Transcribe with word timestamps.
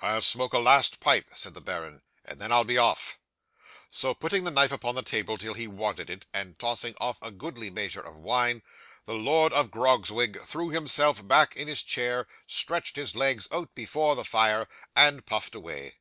'"I'll 0.00 0.22
smoke 0.22 0.52
a 0.52 0.60
last 0.60 1.00
pipe," 1.00 1.30
said 1.32 1.52
the 1.54 1.60
baron, 1.60 2.02
"and 2.24 2.40
then 2.40 2.52
I'll 2.52 2.62
be 2.62 2.78
off." 2.78 3.18
So, 3.90 4.14
putting 4.14 4.44
the 4.44 4.52
knife 4.52 4.70
upon 4.70 4.94
the 4.94 5.02
table 5.02 5.36
till 5.36 5.54
he 5.54 5.66
wanted 5.66 6.08
it, 6.10 6.26
and 6.32 6.56
tossing 6.60 6.94
off 7.00 7.20
a 7.20 7.32
goodly 7.32 7.70
measure 7.70 8.00
of 8.00 8.14
wine, 8.16 8.62
the 9.04 9.14
Lord 9.14 9.52
of 9.52 9.72
Grogzwig 9.72 10.40
threw 10.40 10.68
himself 10.70 11.26
back 11.26 11.56
in 11.56 11.66
his 11.66 11.82
chair, 11.82 12.28
stretched 12.46 12.94
his 12.94 13.16
legs 13.16 13.48
out 13.50 13.74
before 13.74 14.14
the 14.14 14.22
fire, 14.22 14.68
and 14.94 15.26
puffed 15.26 15.56
away. 15.56 15.96